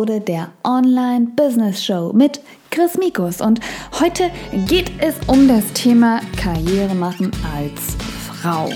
[0.00, 3.42] Episode der Online Business Show mit Chris Mikus.
[3.42, 3.60] Und
[4.00, 4.30] heute
[4.66, 8.70] geht es um das Thema Karriere machen als Frau.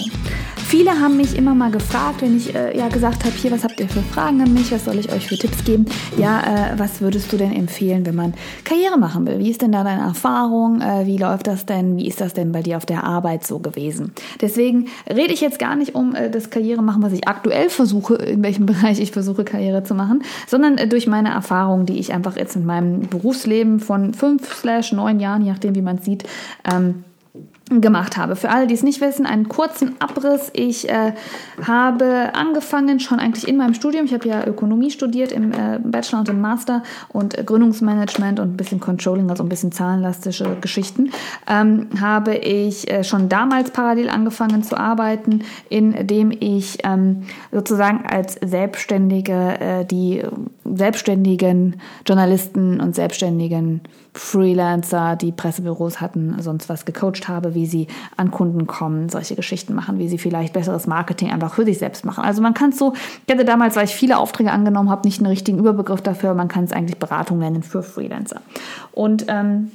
[0.76, 3.78] Viele haben mich immer mal gefragt, wenn ich äh, ja gesagt habe, hier, was habt
[3.78, 5.86] ihr für Fragen an mich, was soll ich euch für Tipps geben?
[6.18, 9.38] Ja, äh, was würdest du denn empfehlen, wenn man Karriere machen will?
[9.38, 10.80] Wie ist denn da deine Erfahrung?
[10.80, 11.96] Äh, wie läuft das denn?
[11.96, 14.14] Wie ist das denn bei dir auf der Arbeit so gewesen?
[14.40, 18.16] Deswegen rede ich jetzt gar nicht um äh, das Karriere machen, was ich aktuell versuche,
[18.16, 22.12] in welchem Bereich ich versuche, Karriere zu machen, sondern äh, durch meine Erfahrung, die ich
[22.12, 26.04] einfach jetzt in meinem Berufsleben von fünf slash neun Jahren, je nachdem, wie man es
[26.04, 26.24] sieht,
[26.68, 27.04] ähm,
[27.70, 28.36] gemacht habe.
[28.36, 30.50] Für alle, die es nicht wissen, einen kurzen Abriss.
[30.52, 31.14] Ich äh,
[31.66, 34.04] habe angefangen schon eigentlich in meinem Studium.
[34.04, 38.54] Ich habe ja Ökonomie studiert im äh, Bachelor und im Master und äh, Gründungsmanagement und
[38.54, 41.10] ein bisschen Controlling, also ein bisschen zahlenlastische Geschichten.
[41.48, 48.34] Ähm, habe ich äh, schon damals parallel angefangen zu arbeiten, indem ich ähm, sozusagen als
[48.44, 50.22] Selbstständige äh, die
[50.64, 53.80] selbstständigen Journalisten und selbstständigen
[54.14, 59.74] Freelancer, die Pressebüros hatten, sonst was gecoacht habe, wie sie an Kunden kommen, solche Geschichten
[59.74, 62.22] machen, wie sie vielleicht besseres Marketing einfach für sich selbst machen.
[62.22, 62.94] Also man kann es so,
[63.26, 66.48] ich hatte damals, weil ich viele Aufträge angenommen habe, nicht einen richtigen Überbegriff dafür, man
[66.48, 68.40] kann es eigentlich Beratung nennen für Freelancer.
[68.92, 69.72] Und ähm,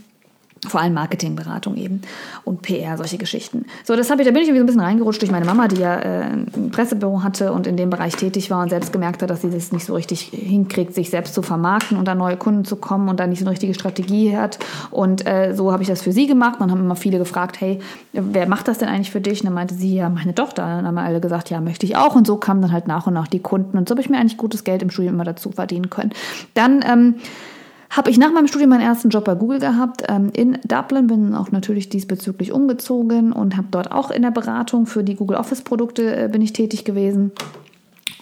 [0.68, 2.02] vor allem Marketingberatung eben
[2.44, 3.66] und PR, solche Geschichten.
[3.86, 5.68] So, das habe ich, da bin ich irgendwie so ein bisschen reingerutscht durch meine Mama,
[5.68, 9.22] die ja äh, ein Pressebüro hatte und in dem Bereich tätig war und selbst gemerkt
[9.22, 12.38] hat, dass sie das nicht so richtig hinkriegt, sich selbst zu vermarkten und an neue
[12.38, 14.60] Kunden zu kommen und da nicht so eine richtige Strategie hat.
[14.92, 16.56] Und äh, so habe ich das für sie gemacht.
[16.60, 17.80] Dann haben immer viele gefragt, hey,
[18.12, 19.42] wer macht das denn eigentlich für dich?
[19.42, 20.64] Und dann meinte sie, ja, meine Tochter.
[20.64, 22.16] Und dann haben alle gesagt, ja, möchte ich auch.
[22.16, 23.78] Und so kamen dann halt nach und nach die Kunden.
[23.78, 26.12] Und so habe ich mir eigentlich gutes Geld im Studium immer dazu verdienen können.
[26.54, 27.16] Dann ähm,
[27.90, 31.34] habe ich nach meinem Studium meinen ersten Job bei Google gehabt ähm, in Dublin, bin
[31.34, 35.62] auch natürlich diesbezüglich umgezogen und habe dort auch in der Beratung für die Google Office
[35.62, 37.32] Produkte äh, bin ich tätig gewesen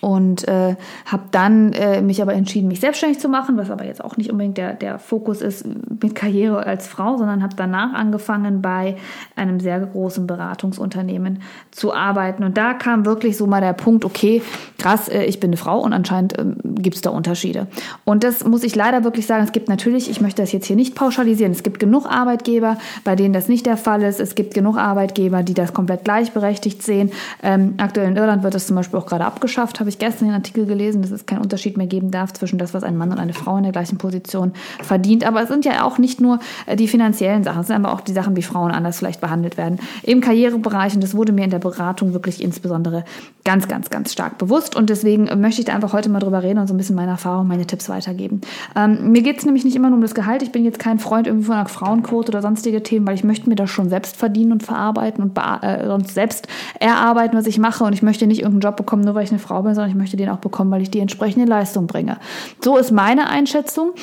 [0.02, 4.04] und äh, habe dann äh, mich aber entschieden, mich selbstständig zu machen, was aber jetzt
[4.04, 5.66] auch nicht unbedingt der, der Fokus ist
[6.02, 8.98] mit Karriere als Frau, sondern habe danach angefangen, bei
[9.36, 11.42] einem sehr großen Beratungsunternehmen
[11.72, 12.44] zu arbeiten.
[12.44, 14.42] Und da kam wirklich so mal der Punkt, okay,
[14.78, 17.68] krass, äh, ich bin eine Frau und anscheinend äh, gibt es da Unterschiede.
[18.06, 20.76] Und das muss ich leider wirklich sagen, es gibt natürlich, ich möchte das jetzt hier
[20.76, 24.20] nicht pauschalisieren, es gibt genug Arbeitgeber, bei denen das nicht der Fall ist.
[24.20, 27.12] Es gibt genug Arbeitgeber, die das komplett gleichberechtigt sehen.
[27.42, 30.36] Ähm, aktuell in Irland wird das zum Beispiel auch gerade abgeschafft, habe ich gestern den
[30.36, 33.20] Artikel gelesen, dass es keinen Unterschied mehr geben darf zwischen das, was ein Mann und
[33.20, 35.26] eine Frau in der gleichen Position verdient.
[35.26, 38.02] Aber es sind ja auch nicht nur äh, die finanziellen Sachen, es sind aber auch
[38.02, 39.80] die Sachen, wie Frauen anders vielleicht behandelt werden.
[40.04, 43.04] Im Karrierebereich, und das wurde mir in der Beratung wirklich insbesondere
[43.44, 44.76] ganz, ganz, ganz stark bewusst.
[44.76, 47.12] Und deswegen möchte ich da einfach heute mal drüber reden und so ein bisschen meine
[47.12, 48.42] Erfahrung, meine Tipps weitergeben.
[48.76, 50.42] Ähm, mir geht es nämlich nicht immer nur um das Gehalt.
[50.42, 53.48] Ich bin jetzt kein Freund irgendwie von einer Frauenquote oder sonstige Themen, weil ich möchte
[53.48, 56.48] mir das schon selbst verdienen und verarbeiten und äh, sonst selbst
[56.80, 57.86] erarbeiten, was ich mache.
[57.86, 59.96] Und ich möchte nicht irgendeinen Job bekommen, nur weil ich eine Frau bin, sondern ich
[59.96, 62.18] möchte den auch bekommen, weil ich die entsprechende Leistung bringe.
[62.62, 63.94] So ist meine Einschätzung.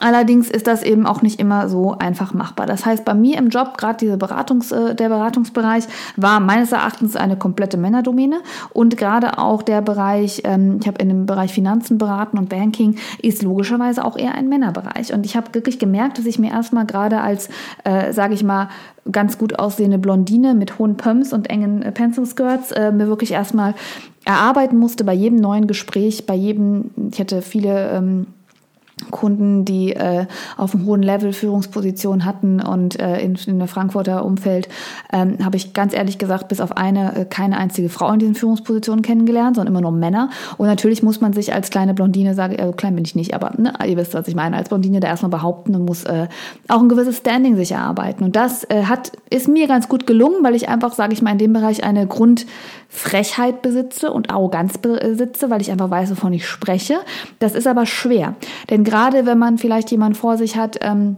[0.00, 2.66] Allerdings ist das eben auch nicht immer so einfach machbar.
[2.66, 5.84] Das heißt, bei mir im Job, gerade diese Beratungs, äh, der Beratungsbereich,
[6.16, 8.40] war meines Erachtens eine komplette Männerdomäne.
[8.72, 12.96] Und gerade auch der Bereich, ähm, ich habe in dem Bereich Finanzen beraten und Banking,
[13.20, 15.12] ist logischerweise auch eher ein Männerbereich.
[15.12, 17.48] Und ich habe wirklich gemerkt, dass ich mir erstmal gerade als,
[17.84, 18.68] äh, sage ich mal,
[19.10, 23.74] ganz gut aussehende Blondine mit hohen Pumps und engen äh, Pencil-Skirts äh, mir wirklich erstmal
[24.24, 28.26] erarbeiten musste bei jedem neuen Gespräch, bei jedem, ich hatte viele ähm,
[29.10, 34.24] Kunden, die äh, auf einem hohen Level Führungspositionen hatten und äh, in, in der Frankfurter
[34.24, 34.68] Umfeld
[35.12, 38.34] ähm, habe ich ganz ehrlich gesagt bis auf eine äh, keine einzige Frau in diesen
[38.34, 40.30] Führungspositionen kennengelernt, sondern immer nur Männer.
[40.58, 43.52] Und natürlich muss man sich als kleine Blondine sagen, also klein bin ich nicht, aber
[43.56, 46.28] ne, ihr wisst, was ich meine, als Blondine da erstmal behaupten und muss äh,
[46.68, 48.24] auch ein gewisses Standing sich erarbeiten.
[48.24, 51.32] Und das äh, hat ist mir ganz gut gelungen, weil ich einfach, sage ich mal,
[51.32, 56.46] in dem Bereich eine Grundfrechheit besitze und Arroganz besitze, weil ich einfach weiß, wovon ich
[56.46, 56.98] spreche.
[57.38, 58.34] Das ist aber schwer,
[58.68, 61.16] denn gerade wenn man vielleicht jemanden vor sich hat, ähm,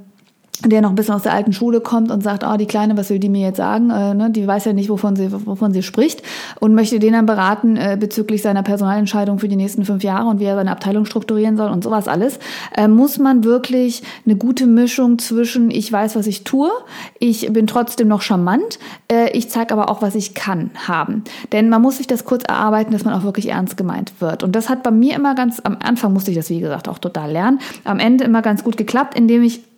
[0.61, 3.11] der noch ein bisschen aus der alten Schule kommt und sagt, oh, die Kleine, was
[3.11, 3.91] will die mir jetzt sagen?
[3.91, 4.31] Äh, ne?
[4.31, 6.23] Die weiß ja nicht, wovon sie, wovon sie spricht
[6.61, 10.41] und möchte den dann beraten äh, bezüglich seiner Personalentscheidung für die nächsten fünf Jahre und
[10.41, 12.39] wie er seine Abteilung strukturieren soll und sowas alles.
[12.77, 16.71] Äh, muss man wirklich eine gute Mischung zwischen, ich weiß, was ich tue,
[17.19, 18.78] ich bin trotzdem noch charmant,
[19.10, 21.25] äh, ich zeige aber auch, was ich kann, haben.
[21.51, 24.45] Denn man muss sich das kurz erarbeiten, dass man auch wirklich ernst gemeint wird.
[24.45, 26.98] Und das hat bei mir immer ganz, am Anfang musste ich das, wie gesagt, auch
[26.98, 29.72] total lernen, am Ende immer ganz gut geklappt, indem ich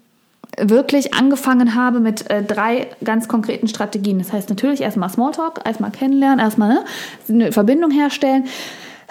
[0.60, 4.18] wirklich angefangen habe mit äh, drei ganz konkreten Strategien.
[4.18, 6.84] Das heißt natürlich erstmal Smalltalk, erstmal kennenlernen, erstmal ne,
[7.28, 8.44] eine Verbindung herstellen.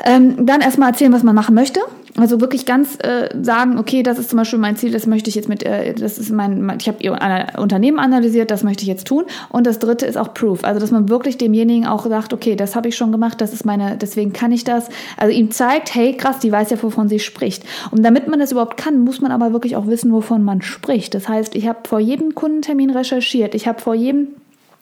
[0.04, 1.80] Ähm, dann erstmal erzählen, was man machen möchte.
[2.16, 5.36] Also wirklich ganz äh, sagen, okay, das ist zum Beispiel mein Ziel, das möchte ich
[5.36, 7.18] jetzt mit, äh, das ist mein, ich habe ihr
[7.58, 9.26] Unternehmen analysiert, das möchte ich jetzt tun.
[9.50, 10.64] Und das dritte ist auch Proof.
[10.64, 13.66] Also dass man wirklich demjenigen auch sagt, okay, das habe ich schon gemacht, das ist
[13.66, 14.90] meine, deswegen kann ich das.
[15.18, 17.64] Also ihm zeigt, hey, krass, die weiß ja, wovon sie spricht.
[17.90, 21.16] Und damit man das überhaupt kann, muss man aber wirklich auch wissen, wovon man spricht.
[21.16, 24.28] Das heißt, ich habe vor jedem Kundentermin recherchiert, ich habe vor jedem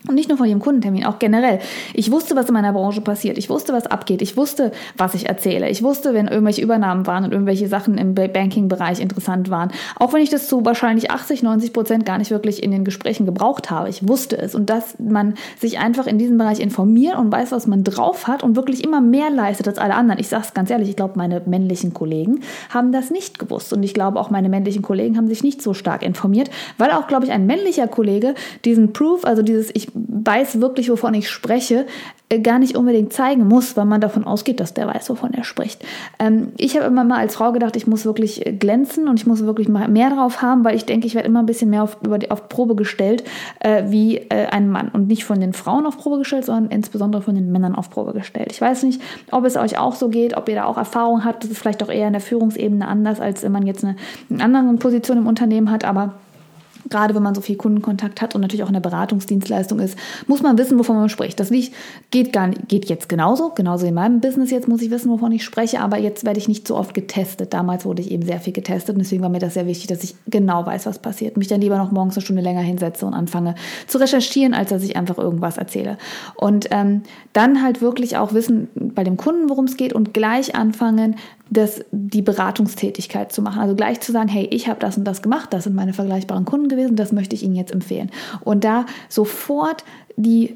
[0.07, 1.59] und nicht nur von jedem Kundentermin, auch generell.
[1.94, 3.38] Ich wusste, was in meiner Branche passiert.
[3.38, 4.21] Ich wusste, was abgeht.
[4.21, 5.69] Ich wusste, was ich erzähle.
[5.69, 9.71] Ich wusste, wenn irgendwelche Übernahmen waren und irgendwelche Sachen im Banking-Bereich interessant waren.
[9.98, 13.27] Auch wenn ich das zu wahrscheinlich 80, 90 Prozent gar nicht wirklich in den Gesprächen
[13.27, 13.89] gebraucht habe.
[13.89, 14.56] Ich wusste es.
[14.56, 18.42] Und dass man sich einfach in diesem Bereich informiert und weiß, was man drauf hat
[18.42, 20.19] und wirklich immer mehr leistet als alle anderen.
[20.19, 23.71] Ich sage es ganz ehrlich, ich glaube, meine männlichen Kollegen haben das nicht gewusst.
[23.71, 26.50] Und ich glaube, auch meine männlichen Kollegen haben sich nicht so stark informiert,
[26.80, 28.33] weil auch, glaube ich, ein männlicher Kollege
[28.65, 31.85] diesen Proof, also dieses, ich weiß wirklich, wovon ich spreche,
[32.29, 35.43] äh, gar nicht unbedingt zeigen muss, weil man davon ausgeht, dass der weiß, wovon er
[35.43, 35.83] spricht.
[36.19, 39.27] Ähm, ich habe immer mal als Frau gedacht, ich muss wirklich äh, glänzen und ich
[39.27, 41.97] muss wirklich mehr drauf haben, weil ich denke, ich werde immer ein bisschen mehr auf,
[42.01, 43.23] die, auf Probe gestellt
[43.59, 47.21] äh, wie äh, ein Mann und nicht von den Frauen auf Probe gestellt, sondern insbesondere
[47.21, 48.51] von den Männern auf Probe gestellt.
[48.51, 49.01] Ich weiß nicht,
[49.31, 51.43] ob es euch auch so geht, ob ihr da auch Erfahrung habt.
[51.43, 53.95] Das ist vielleicht auch eher in der Führungsebene anders, als wenn man jetzt eine,
[54.29, 56.13] eine andere Position im Unternehmen hat, aber
[56.89, 59.98] gerade wenn man so viel Kundenkontakt hat und natürlich auch in der Beratungsdienstleistung ist,
[60.28, 61.39] muss man wissen, wovon man spricht.
[61.39, 61.74] Das nicht,
[62.12, 65.31] geht, gar nicht, geht jetzt genauso, genauso in meinem Business jetzt muss ich wissen, wovon
[65.31, 67.54] ich spreche, aber jetzt werde ich nicht so oft getestet.
[67.54, 70.04] Damals wurde ich eben sehr viel getestet und deswegen war mir das sehr wichtig, dass
[70.04, 71.38] ich genau weiß, was passiert.
[71.38, 73.56] Mich dann lieber noch morgens eine Stunde länger hinsetze und anfange
[73.88, 75.98] zu recherchieren, als dass ich einfach irgendwas erzähle.
[76.36, 77.04] Und ähm,
[77.34, 81.16] dann halt wirklich auch wissen bei dem Kunden, worum es geht und gleich anfangen,
[81.51, 83.62] das, die Beratungstätigkeit zu machen.
[83.62, 86.45] Also gleich zu sagen, hey, ich habe das und das gemacht, das sind meine vergleichbaren
[86.45, 88.09] Kunden gewesen, das möchte ich Ihnen jetzt empfehlen.
[88.39, 89.83] Und da sofort
[90.15, 90.56] die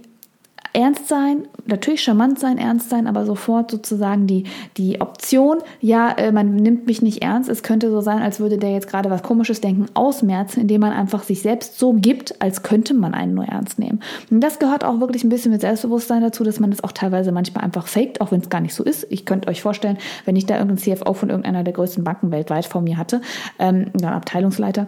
[0.75, 4.43] ernst sein, natürlich charmant sein, ernst sein, aber sofort sozusagen die,
[4.77, 8.57] die Option, ja, äh, man nimmt mich nicht ernst, es könnte so sein, als würde
[8.57, 12.61] der jetzt gerade was Komisches denken, ausmerzen, indem man einfach sich selbst so gibt, als
[12.61, 14.01] könnte man einen nur ernst nehmen.
[14.29, 17.31] Und das gehört auch wirklich ein bisschen mit Selbstbewusstsein dazu, dass man das auch teilweise
[17.31, 19.07] manchmal einfach faked, auch wenn es gar nicht so ist.
[19.09, 22.65] Ich könnte euch vorstellen, wenn ich da irgendeinen CFO von irgendeiner der größten Banken weltweit
[22.65, 23.21] vor mir hatte,
[23.59, 24.87] ähm, dann Abteilungsleiter,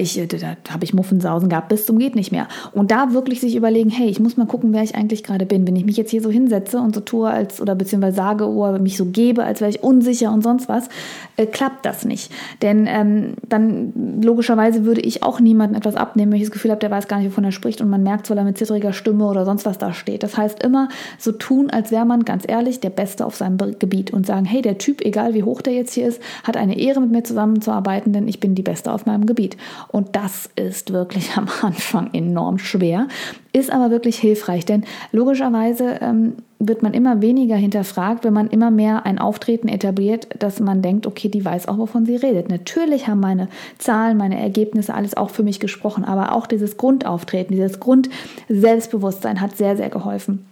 [0.00, 2.48] ich, äh, da, habe ich Muffensausen gehabt bis zum geht nicht mehr.
[2.72, 5.66] Und da wirklich sich überlegen, hey, ich muss mal gucken, wer ich eigentlich gerade bin.
[5.66, 8.78] Wenn ich mich jetzt hier so hinsetze und so tue, als oder beziehungsweise sage oder
[8.78, 10.88] mich so gebe, als wäre ich unsicher und sonst was,
[11.36, 12.30] äh, klappt das nicht.
[12.60, 16.80] Denn ähm, dann logischerweise würde ich auch niemandem etwas abnehmen, wenn ich das Gefühl habe,
[16.80, 19.26] der weiß gar nicht, wovon er spricht und man merkt, weil er mit zittriger Stimme
[19.26, 20.22] oder sonst was da steht.
[20.22, 24.12] Das heißt immer so tun, als wäre man ganz ehrlich der Beste auf seinem Gebiet
[24.12, 27.00] und sagen, hey, der Typ, egal wie hoch der jetzt hier ist, hat eine Ehre
[27.00, 29.56] mit mir zusammenzuarbeiten, denn ich bin die Beste auf meinem Gebiet.
[29.88, 33.08] Und das ist wirklich am Anfang enorm schwer,
[33.52, 38.70] ist aber wirklich hilfreich, denn logischerweise ähm, wird man immer weniger hinterfragt, wenn man immer
[38.70, 42.48] mehr ein Auftreten etabliert, dass man denkt, okay, die weiß auch, wovon sie redet.
[42.48, 43.48] Natürlich haben meine
[43.78, 49.56] Zahlen, meine Ergebnisse alles auch für mich gesprochen, aber auch dieses Grundauftreten, dieses Grundselbstbewusstsein hat
[49.56, 50.46] sehr, sehr geholfen.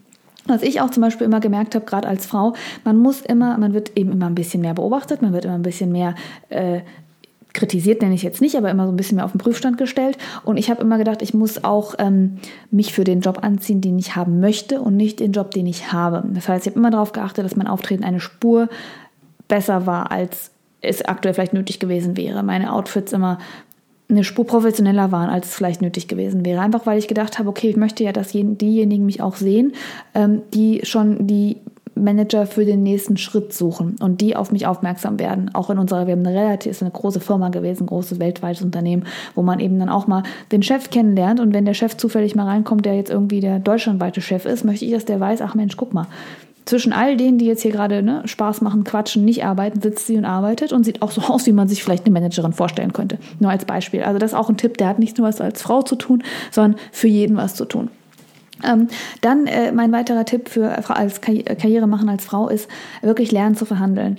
[0.47, 2.55] Was ich auch zum Beispiel immer gemerkt habe, gerade als Frau,
[2.85, 5.63] man muss immer, man wird eben immer ein bisschen mehr beobachtet, man wird immer ein
[5.63, 6.15] bisschen mehr
[6.49, 6.81] äh,
[7.53, 10.19] kritisiert nenne ich jetzt nicht, aber immer so ein bisschen mehr auf den Prüfstand gestellt.
[10.45, 12.37] Und ich habe immer gedacht, ich muss auch ähm,
[12.71, 15.93] mich für den Job anziehen, den ich haben möchte und nicht den Job, den ich
[15.93, 16.23] habe.
[16.33, 18.69] Das heißt, ich habe immer darauf geachtet, dass mein Auftreten eine Spur
[19.49, 20.51] besser war, als
[20.81, 22.43] es aktuell vielleicht nötig gewesen wäre.
[22.43, 23.39] Meine Outfits immer
[24.09, 26.61] eine Spur professioneller waren, als es vielleicht nötig gewesen wäre.
[26.61, 29.73] Einfach weil ich gedacht habe, okay, ich möchte ja, dass diejenigen mich auch sehen,
[30.15, 31.59] ähm, die schon die
[32.01, 35.51] Manager für den nächsten Schritt suchen und die auf mich aufmerksam werden.
[35.55, 39.05] Auch in unserer, wir haben eine relativ, ist eine große Firma gewesen, großes weltweites Unternehmen,
[39.35, 42.47] wo man eben dann auch mal den Chef kennenlernt und wenn der Chef zufällig mal
[42.47, 45.77] reinkommt, der jetzt irgendwie der deutschlandweite Chef ist, möchte ich, dass der weiß, ach Mensch,
[45.77, 46.07] guck mal,
[46.71, 50.17] zwischen all denen, die jetzt hier gerade ne, Spaß machen, quatschen, nicht arbeiten, sitzt sie
[50.17, 53.19] und arbeitet und sieht auch so aus, wie man sich vielleicht eine Managerin vorstellen könnte.
[53.39, 54.03] Nur als Beispiel.
[54.03, 56.23] Also das ist auch ein Tipp, der hat nicht nur was als Frau zu tun,
[56.51, 57.91] sondern für jeden was zu tun.
[58.65, 58.89] Ähm,
[59.21, 62.69] dann äh, mein weiterer Tipp für als Karriere machen als Frau ist
[63.03, 64.19] wirklich lernen zu verhandeln.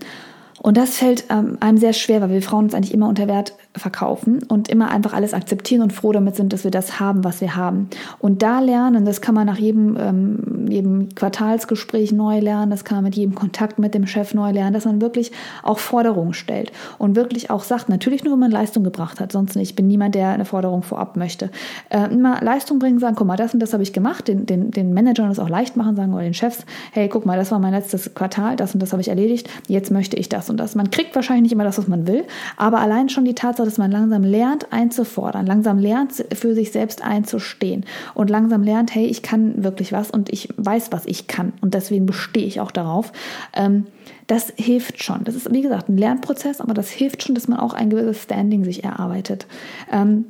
[0.62, 3.54] Und das fällt ähm, einem sehr schwer, weil wir Frauen uns eigentlich immer unter Wert
[3.76, 7.42] verkaufen und immer einfach alles akzeptieren und froh damit sind, dass wir das haben, was
[7.42, 7.90] wir haben.
[8.20, 12.98] Und da lernen, das kann man nach jedem, ähm, jedem Quartalsgespräch neu lernen, das kann
[12.98, 15.32] man mit jedem Kontakt mit dem Chef neu lernen, dass man wirklich
[15.64, 19.56] auch Forderungen stellt und wirklich auch sagt, natürlich nur, wenn man Leistung gebracht hat, sonst
[19.56, 19.72] nicht.
[19.72, 21.50] Ich bin niemand, der eine Forderung vorab möchte.
[21.90, 24.70] Äh, immer Leistung bringen, sagen, guck mal, das und das habe ich gemacht, den, den,
[24.70, 27.58] den Managern das auch leicht machen, sagen oder den Chefs, hey, guck mal, das war
[27.58, 30.76] mein letztes Quartal, das und das habe ich erledigt, jetzt möchte ich das und das.
[30.76, 32.26] Man kriegt wahrscheinlich nicht immer das, was man will,
[32.58, 37.04] aber allein schon die Tatsache, dass man langsam lernt einzufordern, langsam lernt für sich selbst
[37.04, 41.54] einzustehen und langsam lernt, hey, ich kann wirklich was und ich weiß, was ich kann
[41.62, 43.12] und deswegen bestehe ich auch darauf.
[43.54, 43.88] Ähm,
[44.28, 45.24] das hilft schon.
[45.24, 48.24] Das ist, wie gesagt, ein Lernprozess, aber das hilft schon, dass man auch ein gewisses
[48.24, 49.48] Standing sich erarbeitet.
[49.92, 50.26] Ähm,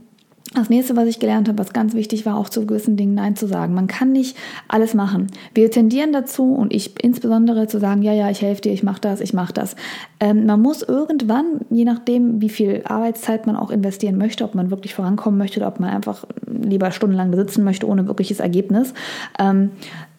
[0.54, 3.38] das nächste, was ich gelernt habe, was ganz wichtig war, auch zu gewissen Dingen Nein
[3.38, 3.74] zu sagen.
[3.74, 5.28] Man kann nicht alles machen.
[5.54, 9.00] Wir tendieren dazu und ich insbesondere zu sagen, ja, ja, ich helfe dir, ich mache
[9.00, 9.78] das, ich mache das.
[10.20, 14.72] Ähm, man muss irgendwann, je nachdem, wie viel Arbeitszeit man auch investieren möchte, ob man
[14.72, 18.94] wirklich vorankommen möchte oder ob man einfach lieber stundenlang besitzen möchte ohne wirkliches Ergebnis,
[19.40, 19.72] ähm,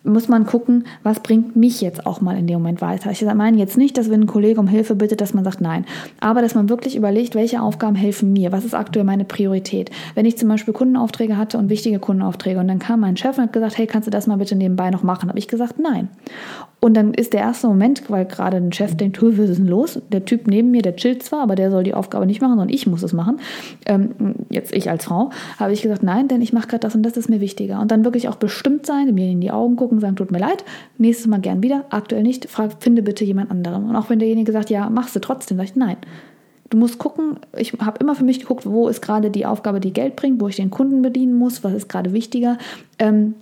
[0.04, 3.10] muss man gucken, was bringt mich jetzt auch mal in dem Moment weiter.
[3.10, 5.84] Ich meine jetzt nicht, dass wenn ein Kollege um Hilfe bittet, dass man sagt nein,
[6.20, 9.90] aber dass man wirklich überlegt, welche Aufgaben helfen mir, was ist aktuell meine Priorität.
[10.14, 13.44] Wenn ich zum Beispiel Kundenaufträge hatte und wichtige Kundenaufträge und dann kam mein Chef und
[13.44, 15.28] hat gesagt, hey, kannst du das mal bitte nebenbei noch machen?
[15.28, 16.08] Habe ich gesagt, nein.
[16.84, 20.00] Und dann ist der erste Moment, weil gerade ein Chef denkt, was ist denn los?
[20.10, 22.70] Der Typ neben mir, der chillt zwar, aber der soll die Aufgabe nicht machen, sondern
[22.70, 23.38] ich muss es machen.
[23.86, 27.04] Ähm, jetzt ich als Frau, habe ich gesagt, nein, denn ich mache gerade das und
[27.04, 27.80] das ist mir wichtiger.
[27.80, 30.64] Und dann wirklich auch bestimmt sein, mir in die Augen gucken, sagen, tut mir leid,
[30.98, 33.88] nächstes Mal gern wieder, aktuell nicht, frag, finde bitte jemand anderen.
[33.88, 35.98] Und auch wenn derjenige sagt, ja, machst du trotzdem, sage ich, nein.
[36.68, 39.92] Du musst gucken, ich habe immer für mich geguckt, wo ist gerade die Aufgabe, die
[39.92, 42.58] Geld bringt, wo ich den Kunden bedienen muss, was ist gerade wichtiger.
[42.98, 43.34] Ähm,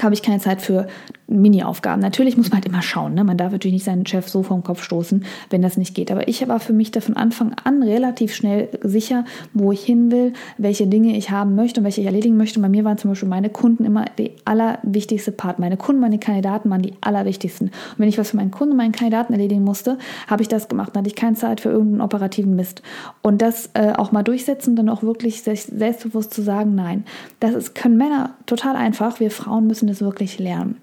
[0.00, 0.86] habe ich keine Zeit für
[1.28, 2.00] Mini-Aufgaben.
[2.00, 3.14] Natürlich muss man halt immer schauen.
[3.14, 3.22] Ne?
[3.22, 6.10] Man darf natürlich nicht seinen Chef so vom Kopf stoßen, wenn das nicht geht.
[6.10, 10.10] Aber ich war für mich da von Anfang an relativ schnell sicher, wo ich hin
[10.10, 12.58] will, welche Dinge ich haben möchte und welche ich erledigen möchte.
[12.58, 15.58] Und bei mir waren zum Beispiel meine Kunden immer die allerwichtigste Part.
[15.58, 17.68] Meine Kunden, meine Kandidaten waren die allerwichtigsten.
[17.68, 20.68] Und wenn ich was für meinen Kunden und meinen Kandidaten erledigen musste, habe ich das
[20.68, 20.90] gemacht.
[20.94, 22.82] Dann hatte ich keine Zeit für irgendeinen operativen Mist.
[23.20, 27.04] Und das äh, auch mal durchsetzen, dann auch wirklich selbstbewusst zu sagen, nein.
[27.38, 29.20] Das ist, können Männer total einfach.
[29.20, 30.78] Wir Frauen müssen das wirklich lernen.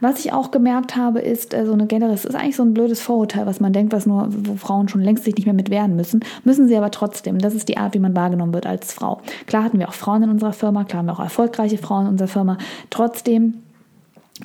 [0.00, 3.00] Was ich auch gemerkt habe, ist äh, so eine generelle, ist eigentlich so ein blödes
[3.00, 5.96] Vorurteil, was man denkt, was nur, wo Frauen schon längst sich nicht mehr mit wehren
[5.96, 6.24] müssen.
[6.44, 7.38] Müssen sie aber trotzdem.
[7.38, 9.20] Das ist die Art, wie man wahrgenommen wird als Frau.
[9.46, 12.12] Klar hatten wir auch Frauen in unserer Firma, klar haben wir auch erfolgreiche Frauen in
[12.12, 12.58] unserer Firma.
[12.90, 13.62] Trotzdem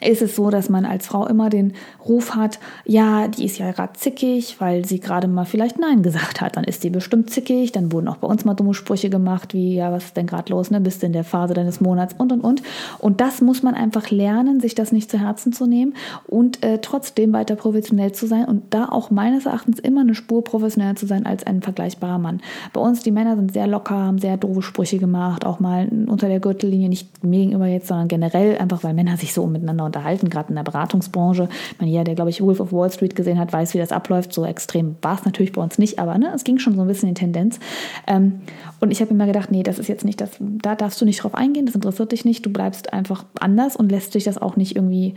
[0.01, 1.73] ist es so, dass man als Frau immer den
[2.07, 6.41] Ruf hat, ja, die ist ja gerade zickig, weil sie gerade mal vielleicht Nein gesagt
[6.41, 6.57] hat.
[6.57, 7.71] Dann ist die bestimmt zickig.
[7.71, 10.51] Dann wurden auch bei uns mal dumme Sprüche gemacht, wie, ja, was ist denn gerade
[10.51, 10.81] los, ne?
[10.81, 12.63] Bist du in der Phase deines Monats und und und.
[12.99, 15.93] Und das muss man einfach lernen, sich das nicht zu Herzen zu nehmen
[16.27, 20.43] und äh, trotzdem weiter professionell zu sein und da auch meines Erachtens immer eine Spur
[20.43, 22.41] professioneller zu sein als ein vergleichbarer Mann.
[22.73, 26.27] Bei uns, die Männer sind sehr locker, haben sehr doofe Sprüche gemacht, auch mal unter
[26.27, 30.29] der Gürtellinie, nicht gegenüber jetzt, sondern generell, einfach weil Männer sich so miteinander miteinander unterhalten,
[30.29, 31.49] gerade in der Beratungsbranche.
[31.79, 34.33] Meine, jeder, der, glaube ich, Wolf of Wall Street gesehen hat, weiß, wie das abläuft.
[34.33, 36.87] So extrem war es natürlich bei uns nicht, aber ne, es ging schon so ein
[36.87, 37.59] bisschen in Tendenz.
[38.07, 38.41] Ähm,
[38.79, 41.23] und ich habe immer gedacht, nee, das ist jetzt nicht das, da darfst du nicht
[41.23, 44.55] drauf eingehen, das interessiert dich nicht, du bleibst einfach anders und lässt dich das auch
[44.55, 45.15] nicht irgendwie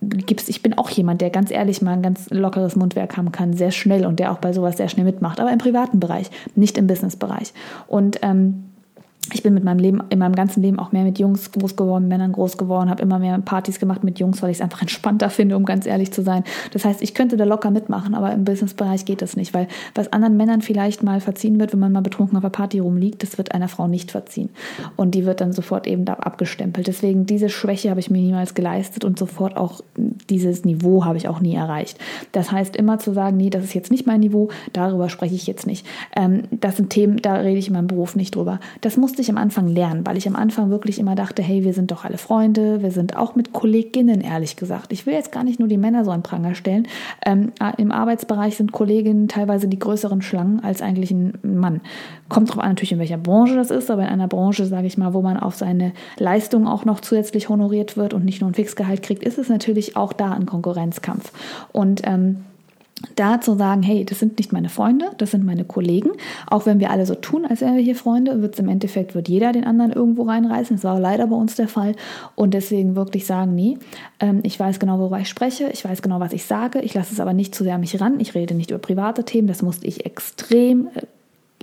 [0.00, 3.52] gibst, ich bin auch jemand, der ganz ehrlich mal ein ganz lockeres Mundwerk haben kann,
[3.52, 6.78] sehr schnell und der auch bei sowas sehr schnell mitmacht, aber im privaten Bereich, nicht
[6.78, 7.52] im Businessbereich.
[7.86, 8.69] Und ähm,
[9.32, 12.08] ich bin mit meinem Leben, in meinem ganzen Leben auch mehr mit Jungs groß geworden,
[12.08, 15.30] Männern groß geworden, habe immer mehr Partys gemacht mit Jungs, weil ich es einfach entspannter
[15.30, 16.44] finde, um ganz ehrlich zu sein.
[16.72, 20.12] Das heißt, ich könnte da locker mitmachen, aber im Businessbereich geht das nicht, weil was
[20.12, 23.38] anderen Männern vielleicht mal verziehen wird, wenn man mal betrunken auf der Party rumliegt, das
[23.38, 24.50] wird einer Frau nicht verziehen.
[24.96, 26.86] Und die wird dann sofort eben da abgestempelt.
[26.86, 29.80] Deswegen diese Schwäche habe ich mir niemals geleistet und sofort auch
[30.28, 31.98] dieses Niveau habe ich auch nie erreicht.
[32.32, 35.46] Das heißt, immer zu sagen, nee, das ist jetzt nicht mein Niveau, darüber spreche ich
[35.46, 35.86] jetzt nicht.
[36.16, 38.60] Ähm, das sind Themen, da rede ich in meinem Beruf nicht drüber.
[38.80, 41.62] Das muss musste ich am Anfang lernen, weil ich am Anfang wirklich immer dachte, hey,
[41.62, 44.94] wir sind doch alle Freunde, wir sind auch mit Kolleginnen, ehrlich gesagt.
[44.94, 46.88] Ich will jetzt gar nicht nur die Männer so an Pranger stellen.
[47.26, 51.82] Ähm, Im Arbeitsbereich sind Kolleginnen teilweise die größeren Schlangen als eigentlich ein Mann.
[52.30, 54.96] Kommt darauf an, natürlich, in welcher Branche das ist, aber in einer Branche, sage ich
[54.96, 58.54] mal, wo man auf seine Leistung auch noch zusätzlich honoriert wird und nicht nur ein
[58.54, 61.30] Fixgehalt kriegt, ist es natürlich auch da ein Konkurrenzkampf.
[61.72, 62.46] Und ähm,
[63.16, 66.10] da zu sagen, hey, das sind nicht meine Freunde, das sind meine Kollegen.
[66.46, 69.14] Auch wenn wir alle so tun, als wären wir hier Freunde, wird es im Endeffekt,
[69.14, 70.76] wird jeder den anderen irgendwo reinreißen.
[70.76, 71.94] Das war leider bei uns der Fall.
[72.34, 73.78] Und deswegen wirklich sagen, nee,
[74.20, 77.12] ähm, ich weiß genau, worüber ich spreche, ich weiß genau, was ich sage, ich lasse
[77.12, 78.20] es aber nicht zu sehr an mich ran.
[78.20, 81.02] Ich rede nicht über private Themen, das musste ich extrem äh,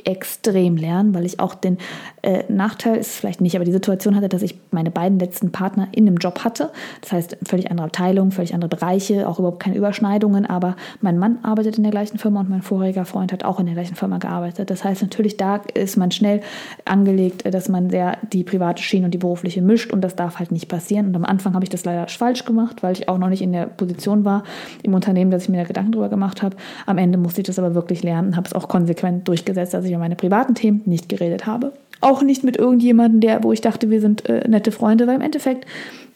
[0.08, 1.78] extrem lernen, weil ich auch den
[2.22, 5.90] äh, Nachteil, ist vielleicht nicht, aber die Situation hatte, dass ich meine beiden letzten Partner
[5.92, 6.72] in einem Job hatte.
[7.02, 11.40] Das heißt, völlig andere Abteilung, völlig andere Bereiche, auch überhaupt keine Überschneidungen, aber mein Mann
[11.44, 14.18] arbeitet in der gleichen Firma und mein vorheriger Freund hat auch in der gleichen Firma
[14.18, 14.70] gearbeitet.
[14.70, 16.40] Das heißt, natürlich da ist man schnell
[16.86, 20.54] angelegt, dass man sehr die private Schiene und die berufliche mischt und das darf halt
[20.54, 21.08] nicht passieren.
[21.08, 23.52] Und am Anfang habe ich das leider falsch gemacht, weil ich auch noch nicht in
[23.52, 24.44] der Position war
[24.84, 26.56] im Unternehmen, dass ich mir da Gedanken drüber gemacht habe.
[26.86, 29.84] Am Ende musste ich das aber wirklich lernen und habe es auch konsequent durchgesetzt, dass
[29.84, 31.74] ich über meine privaten Themen nicht geredet habe.
[32.00, 35.22] Auch nicht mit irgendjemandem, der, wo ich dachte, wir sind äh, nette Freunde, weil im
[35.22, 35.66] Endeffekt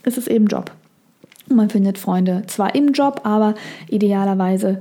[0.03, 0.71] ist es eben Job.
[1.49, 3.55] man findet Freunde zwar im Job, aber
[3.89, 4.79] idealerweise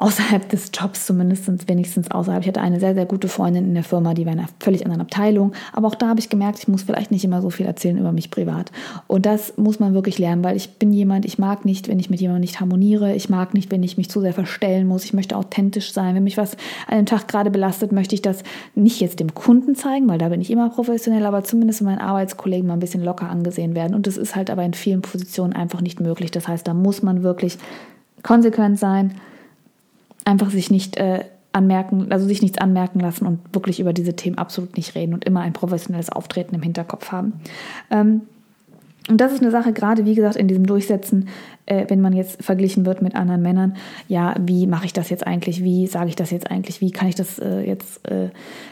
[0.00, 2.42] außerhalb des Jobs zumindest, wenigstens außerhalb.
[2.42, 4.86] Ich hatte eine sehr, sehr gute Freundin in der Firma, die war in einer völlig
[4.86, 5.52] anderen Abteilung.
[5.74, 8.10] Aber auch da habe ich gemerkt, ich muss vielleicht nicht immer so viel erzählen über
[8.10, 8.72] mich privat.
[9.08, 12.08] Und das muss man wirklich lernen, weil ich bin jemand, ich mag nicht, wenn ich
[12.08, 13.14] mit jemandem nicht harmoniere.
[13.14, 15.04] Ich mag nicht, wenn ich mich zu sehr verstellen muss.
[15.04, 16.14] Ich möchte authentisch sein.
[16.14, 16.56] Wenn mich was
[16.88, 18.42] an dem Tag gerade belastet, möchte ich das
[18.74, 22.66] nicht jetzt dem Kunden zeigen, weil da bin ich immer professionell, aber zumindest meinen Arbeitskollegen
[22.66, 23.94] mal ein bisschen locker angesehen werden.
[23.94, 26.30] Und das ist halt aber in vielen Positionen einfach nicht möglich.
[26.30, 27.58] Das heißt, da muss man wirklich
[28.22, 29.12] konsequent sein
[30.30, 34.38] einfach sich nicht äh, anmerken, also sich nichts anmerken lassen und wirklich über diese Themen
[34.38, 37.40] absolut nicht reden und immer ein professionelles Auftreten im Hinterkopf haben.
[37.90, 38.22] Ähm,
[39.08, 41.28] und das ist eine Sache, gerade wie gesagt, in diesem Durchsetzen,
[41.66, 43.74] äh, wenn man jetzt verglichen wird mit anderen Männern,
[44.08, 47.08] ja, wie mache ich das jetzt eigentlich, wie sage ich das jetzt eigentlich, wie kann
[47.08, 48.28] ich das äh, jetzt äh,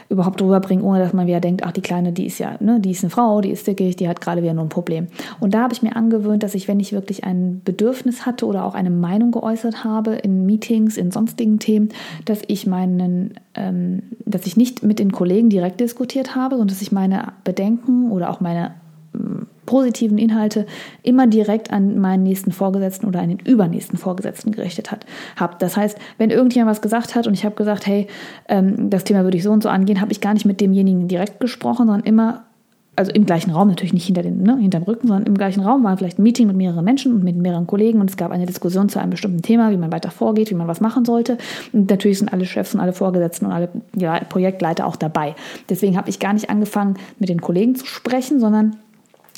[0.09, 2.91] überhaupt rüberbringen, ohne dass man wieder denkt, ach, die Kleine, die ist ja, ne, die
[2.91, 5.07] ist eine Frau, die ist dickig, die hat gerade wieder nur ein Problem.
[5.39, 8.65] Und da habe ich mir angewöhnt, dass ich, wenn ich wirklich ein Bedürfnis hatte oder
[8.65, 11.89] auch eine Meinung geäußert habe in Meetings, in sonstigen Themen,
[12.25, 16.81] dass ich meinen, ähm, dass ich nicht mit den Kollegen direkt diskutiert habe, sondern dass
[16.81, 18.71] ich meine Bedenken oder auch meine
[19.69, 20.65] positiven Inhalte
[21.03, 25.57] immer direkt an meinen nächsten Vorgesetzten oder an den übernächsten Vorgesetzten gerichtet hat, habe.
[25.59, 28.07] Das heißt, wenn irgendjemand was gesagt hat und ich habe gesagt, hey,
[28.47, 31.07] ähm, das Thema würde ich so und so angehen, habe ich gar nicht mit demjenigen
[31.07, 32.45] direkt gesprochen, sondern immer
[32.95, 34.57] also im gleichen Raum, natürlich nicht hinter den, ne,
[34.87, 37.67] Rücken, sondern im gleichen Raum war vielleicht ein Meeting mit mehreren Menschen und mit mehreren
[37.67, 40.55] Kollegen und es gab eine Diskussion zu einem bestimmten Thema, wie man weiter vorgeht, wie
[40.55, 41.37] man was machen sollte.
[41.71, 45.35] Und natürlich sind alle Chefs und alle Vorgesetzten und alle ja, Projektleiter auch dabei.
[45.69, 48.75] Deswegen habe ich gar nicht angefangen, mit den Kollegen zu sprechen, sondern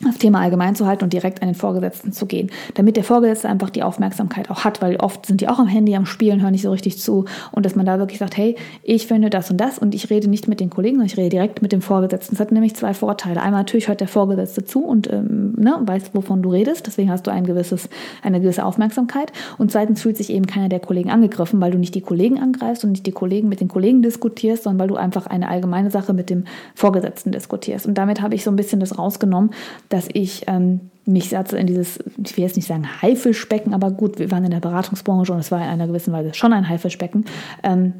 [0.04, 3.50] das Thema allgemein zu halten und direkt an den Vorgesetzten zu gehen, damit der Vorgesetzte
[3.50, 6.52] einfach die Aufmerksamkeit auch hat, weil oft sind die auch am Handy am Spielen, hören
[6.52, 9.58] nicht so richtig zu und dass man da wirklich sagt, hey, ich finde das und
[9.58, 12.36] das und ich rede nicht mit den Kollegen, sondern ich rede direkt mit dem Vorgesetzten.
[12.36, 13.42] Das hat nämlich zwei Vorteile.
[13.42, 17.28] Einmal natürlich hört der Vorgesetzte zu und ähm, ne, weiß, wovon du redest, deswegen hast
[17.28, 17.90] du ein gewisses,
[18.24, 21.96] eine gewisse Aufmerksamkeit und zweitens fühlt sich eben keiner der Kollegen angegriffen, weil du nicht
[21.96, 25.28] die Kollegen angreifst und nicht die Kollegen mit den Kollegen diskutierst, sondern weil du einfach
[25.28, 27.86] eine allgemeine Sache mit dem Vorgesetzten diskutierst.
[27.86, 29.52] Und damit habe ich so ein bisschen das rausgenommen,
[29.94, 34.20] dass ich ähm, mich also in dieses, ich will jetzt nicht sagen Haifischbecken, aber gut,
[34.20, 37.26] wir waren in der Beratungsbranche und es war in einer gewissen Weise schon ein Haifischbecken,
[37.64, 37.94] ähm,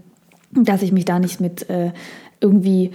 [0.52, 1.92] dass ich mich da nicht mit äh,
[2.40, 2.92] irgendwie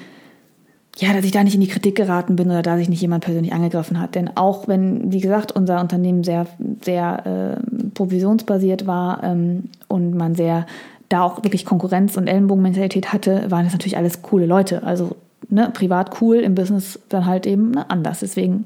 [0.99, 3.23] ja, dass ich da nicht in die Kritik geraten bin oder dass sich nicht jemand
[3.23, 4.15] persönlich angegriffen hat.
[4.15, 6.47] Denn auch wenn, wie gesagt, unser Unternehmen sehr,
[6.83, 10.65] sehr äh, provisionsbasiert war ähm, und man sehr
[11.11, 14.85] da auch wirklich Konkurrenz und Ellenbogenmentalität hatte, waren das natürlich alles coole Leute.
[14.85, 15.17] Also
[15.51, 18.21] ne, privat cool, im Business dann halt eben ne, anders.
[18.21, 18.65] Deswegen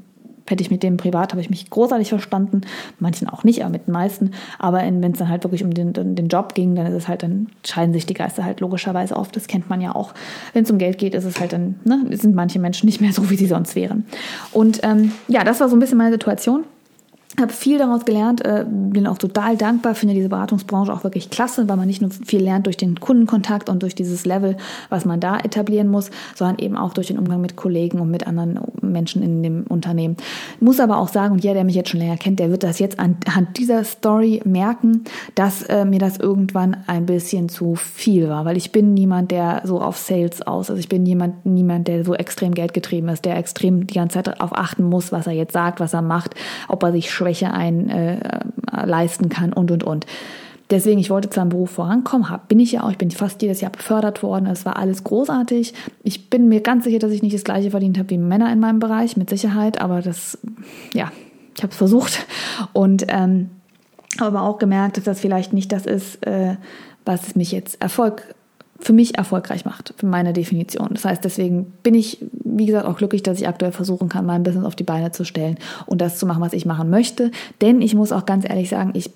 [0.51, 2.63] hätte ich mit dem privat, habe ich mich großartig verstanden.
[2.99, 4.33] Manchen auch nicht, aber mit den meisten.
[4.59, 7.23] Aber wenn es dann halt wirklich um den, den Job ging, dann ist es halt,
[7.23, 9.31] dann scheiden sich die Geister halt logischerweise auf.
[9.31, 10.13] Das kennt man ja auch.
[10.53, 13.13] Wenn es um Geld geht, ist es halt dann, ne, sind manche Menschen nicht mehr
[13.13, 14.05] so, wie sie sonst wären.
[14.53, 16.65] Und ähm, ja, das war so ein bisschen meine Situation
[17.39, 21.69] habe viel daraus gelernt, äh, bin auch total dankbar, finde diese Beratungsbranche auch wirklich klasse,
[21.69, 24.57] weil man nicht nur viel lernt durch den Kundenkontakt und durch dieses Level,
[24.89, 28.27] was man da etablieren muss, sondern eben auch durch den Umgang mit Kollegen und mit
[28.27, 30.17] anderen Menschen in dem Unternehmen.
[30.59, 32.81] Muss aber auch sagen, und jeder, der mich jetzt schon länger kennt, der wird das
[32.81, 35.05] jetzt anhand dieser Story merken,
[35.37, 39.63] dass äh, mir das irgendwann ein bisschen zu viel war, weil ich bin niemand, der
[39.65, 43.37] so auf Sales aus, also ich bin jemand, niemand, der so extrem geldgetrieben ist, der
[43.37, 46.35] extrem die ganze Zeit darauf achten muss, was er jetzt sagt, was er macht,
[46.69, 50.07] ob er sich Schwäche einleisten äh, kann und, und, und.
[50.71, 53.43] Deswegen, ich wollte zu einem Beruf vorankommen, hab, bin ich ja auch, ich bin fast
[53.43, 55.75] jedes Jahr befördert worden, es war alles großartig.
[56.05, 58.61] Ich bin mir ganz sicher, dass ich nicht das gleiche verdient habe wie Männer in
[58.61, 60.39] meinem Bereich, mit Sicherheit, aber das,
[60.95, 61.11] ja,
[61.57, 62.25] ich habe es versucht
[62.73, 63.51] und ähm,
[64.19, 66.57] aber auch gemerkt, dass das vielleicht nicht das ist, äh,
[67.05, 68.35] was mich jetzt Erfolg
[68.81, 70.89] für mich erfolgreich macht, für meine Definition.
[70.93, 74.43] Das heißt, deswegen bin ich, wie gesagt, auch glücklich, dass ich aktuell versuchen kann, mein
[74.43, 77.31] Business auf die Beine zu stellen und das zu machen, was ich machen möchte.
[77.61, 79.11] Denn ich muss auch ganz ehrlich sagen, ich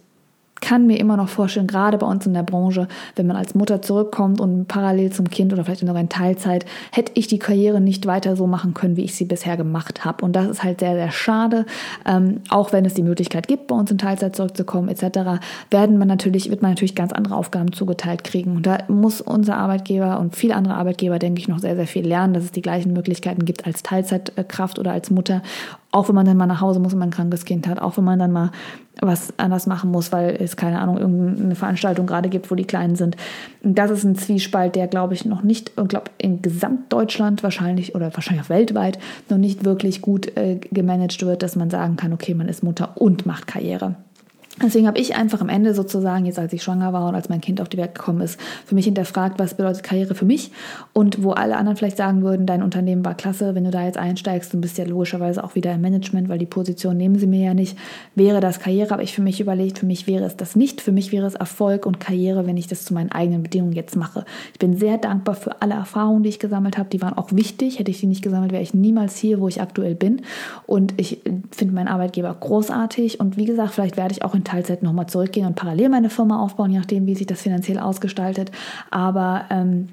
[0.65, 3.83] kann mir immer noch vorstellen, gerade bei uns in der Branche, wenn man als Mutter
[3.83, 8.07] zurückkommt und parallel zum Kind oder vielleicht noch in Teilzeit, hätte ich die Karriere nicht
[8.07, 10.25] weiter so machen können, wie ich sie bisher gemacht habe.
[10.25, 11.67] Und das ist halt sehr, sehr schade.
[12.07, 16.09] Ähm, auch wenn es die Möglichkeit gibt, bei uns in Teilzeit zurückzukommen etc., werden man
[16.09, 18.57] natürlich, wird man natürlich ganz andere Aufgaben zugeteilt kriegen.
[18.57, 22.07] Und da muss unser Arbeitgeber und viele andere Arbeitgeber, denke ich, noch sehr, sehr viel
[22.07, 25.43] lernen, dass es die gleichen Möglichkeiten gibt als Teilzeitkraft oder als Mutter
[25.95, 27.97] auch wenn man dann mal nach Hause muss und man ein krankes Kind hat, auch
[27.97, 28.51] wenn man dann mal
[29.01, 32.97] was anders machen muss, weil es keine Ahnung, irgendeine Veranstaltung gerade gibt, wo die Kleinen
[32.97, 33.17] sind.
[33.63, 38.13] das ist ein Zwiespalt, der, glaube ich, noch nicht, ich glaube, in Gesamtdeutschland wahrscheinlich oder
[38.13, 42.35] wahrscheinlich auch weltweit noch nicht wirklich gut äh, gemanagt wird, dass man sagen kann, okay,
[42.35, 43.95] man ist Mutter und macht Karriere.
[44.63, 47.41] Deswegen habe ich einfach am Ende sozusagen, jetzt als ich schwanger war und als mein
[47.41, 50.53] Kind auf die Welt gekommen ist, für mich hinterfragt, was bedeutet Karriere für mich?
[50.93, 53.99] Und wo alle anderen vielleicht sagen würden, dein Unternehmen war klasse, wenn du da jetzt
[53.99, 57.47] einsteigst, du bist ja logischerweise auch wieder im Management, weil die Position nehmen sie mir
[57.47, 57.77] ja nicht,
[58.15, 60.93] wäre das Karriere, habe ich für mich überlegt, für mich wäre es das nicht, für
[60.93, 64.25] mich wäre es Erfolg und Karriere, wenn ich das zu meinen eigenen Bedingungen jetzt mache.
[64.53, 67.81] Ich bin sehr dankbar für alle Erfahrungen, die ich gesammelt habe, die waren auch wichtig,
[67.81, 70.23] hätte ich die nicht gesammelt, wäre ich niemals hier, wo ich aktuell bin.
[70.67, 73.19] Und ich finde meinen Arbeitgeber großartig.
[73.19, 76.41] Und wie gesagt, vielleicht werde ich auch in Teilzeit nochmal zurückgehen und parallel meine Firma
[76.41, 78.51] aufbauen, je nachdem, wie sich das finanziell ausgestaltet.
[78.91, 79.89] Aber ähm,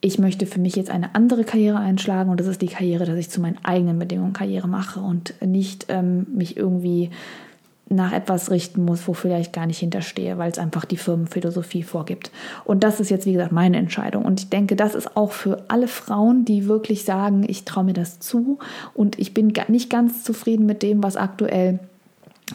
[0.00, 3.18] ich möchte für mich jetzt eine andere Karriere einschlagen und das ist die Karriere, dass
[3.18, 7.10] ich zu meinen eigenen Bedingungen Karriere mache und nicht ähm, mich irgendwie
[7.88, 12.32] nach etwas richten muss, wofür ich gar nicht hinterstehe, weil es einfach die Firmenphilosophie vorgibt.
[12.64, 14.24] Und das ist jetzt, wie gesagt, meine Entscheidung.
[14.24, 17.92] Und ich denke, das ist auch für alle Frauen, die wirklich sagen, ich traue mir
[17.92, 18.58] das zu
[18.92, 21.78] und ich bin nicht ganz zufrieden mit dem, was aktuell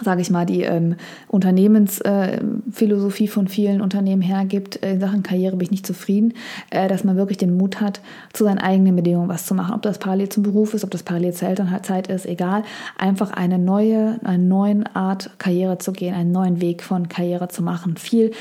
[0.01, 0.95] sage ich mal, die ähm,
[1.27, 6.33] Unternehmensphilosophie äh, von vielen Unternehmen hergibt, äh, in Sachen Karriere bin ich nicht zufrieden,
[6.69, 7.99] äh, dass man wirklich den Mut hat,
[8.31, 9.75] zu seinen eigenen Bedingungen was zu machen.
[9.75, 12.63] Ob das parallel zum Beruf ist, ob das parallel zur Elternzeit ist, egal.
[12.97, 17.61] Einfach eine neue, eine neue Art Karriere zu gehen, einen neuen Weg von Karriere zu
[17.61, 17.97] machen.
[17.97, 18.31] Viel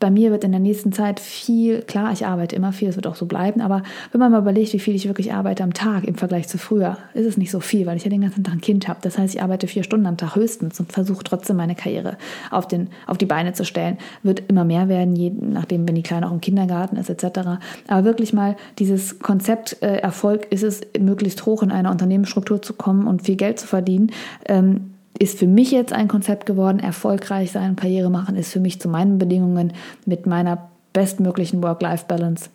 [0.00, 3.06] bei mir wird in der nächsten Zeit viel, klar, ich arbeite immer viel, es wird
[3.06, 6.04] auch so bleiben, aber wenn man mal überlegt, wie viel ich wirklich arbeite am Tag
[6.04, 8.54] im Vergleich zu früher, ist es nicht so viel, weil ich ja den ganzen Tag
[8.54, 9.00] ein Kind habe.
[9.02, 12.16] Das heißt, ich arbeite vier Stunden am Tag höchstens und versuche trotzdem meine Karriere
[12.50, 13.98] auf, den, auf die Beine zu stellen.
[14.22, 17.60] Wird immer mehr werden, je nachdem, wenn die Kleine auch im Kindergarten ist, etc.
[17.86, 22.72] Aber wirklich mal dieses Konzept äh, Erfolg ist es, möglichst hoch in einer Unternehmensstruktur zu
[22.72, 24.10] kommen und viel Geld zu verdienen.
[24.46, 26.80] Ähm, ist für mich jetzt ein Konzept geworden.
[26.80, 29.74] Erfolgreich sein, Karriere machen ist für mich zu meinen Bedingungen
[30.06, 32.48] mit meiner bestmöglichen Work-Life-Balance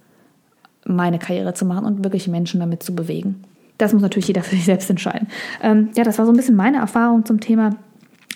[0.83, 3.43] meine Karriere zu machen und wirklich Menschen damit zu bewegen.
[3.77, 5.27] Das muss natürlich jeder für sich selbst entscheiden.
[5.61, 7.75] Ähm, ja, das war so ein bisschen meine Erfahrung zum Thema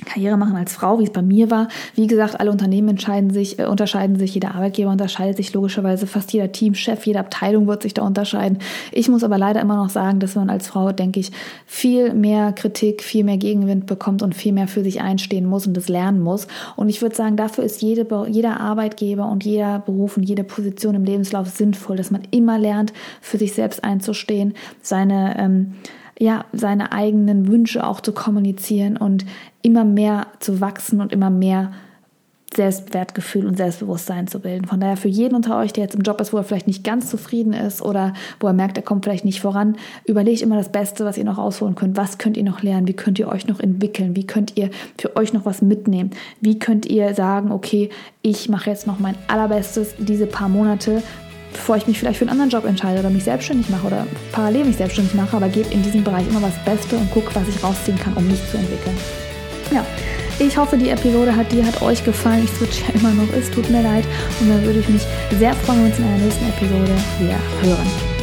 [0.05, 1.67] Karriere machen als Frau, wie es bei mir war.
[1.95, 6.33] Wie gesagt, alle Unternehmen entscheiden sich, äh, unterscheiden sich, jeder Arbeitgeber unterscheidet sich logischerweise, fast
[6.33, 8.59] jeder Teamchef, jede Abteilung wird sich da unterscheiden.
[8.91, 11.31] Ich muss aber leider immer noch sagen, dass man als Frau, denke ich,
[11.65, 15.75] viel mehr Kritik, viel mehr Gegenwind bekommt und viel mehr für sich einstehen muss und
[15.75, 16.47] das lernen muss.
[16.75, 20.95] Und ich würde sagen, dafür ist jede, jeder Arbeitgeber und jeder Beruf und jede Position
[20.95, 25.73] im Lebenslauf sinnvoll, dass man immer lernt, für sich selbst einzustehen, seine ähm,
[26.19, 29.25] ja, seine eigenen Wünsche auch zu kommunizieren und
[29.61, 31.71] immer mehr zu wachsen und immer mehr
[32.53, 34.65] Selbstwertgefühl und Selbstbewusstsein zu bilden.
[34.65, 36.83] Von daher für jeden unter euch, der jetzt im Job ist, wo er vielleicht nicht
[36.83, 40.71] ganz zufrieden ist oder wo er merkt, er kommt vielleicht nicht voran, überlegt immer das
[40.71, 41.95] Beste, was ihr noch rausholen könnt.
[41.95, 42.87] Was könnt ihr noch lernen?
[42.87, 44.15] Wie könnt ihr euch noch entwickeln?
[44.15, 46.09] Wie könnt ihr für euch noch was mitnehmen?
[46.41, 47.89] Wie könnt ihr sagen, okay,
[48.23, 51.03] ich mache jetzt noch mein allerbestes diese paar Monate,
[51.51, 54.65] bevor ich mich vielleicht für einen anderen Job entscheide oder mich selbstständig mache oder parallel
[54.65, 57.63] mich selbstständig mache, aber gebe in diesem Bereich immer was Beste und gucke, was ich
[57.63, 58.97] rausziehen kann, um mich zu entwickeln.
[59.71, 59.85] Ja,
[60.39, 62.43] ich hoffe, die Episode hat dir, hat euch gefallen.
[62.45, 64.05] Ich switch ja immer noch, es tut mir leid.
[64.39, 65.01] Und dann würde ich mich
[65.37, 68.18] sehr freuen, wenn wir uns in einer nächsten Episode wieder hören.